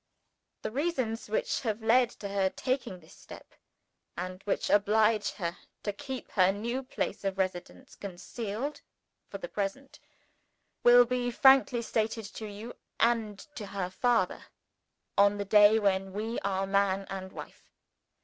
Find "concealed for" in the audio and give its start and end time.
7.97-9.37